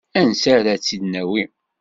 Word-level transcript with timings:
Anisi 0.17 0.49
ara 0.57 0.73
tt-id-nawi? 0.79 1.43